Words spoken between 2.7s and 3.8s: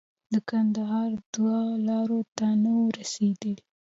وو رسېدلي.